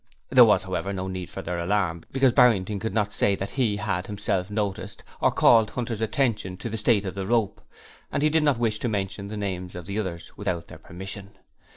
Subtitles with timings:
[0.29, 3.77] There was, however, no need for their alarm, because Barrington could not say that he
[3.77, 7.61] had himself noticed, or called Hunter's attention to the state of the rope;
[8.11, 11.37] and he did not wish to mention the names of the others without their permission.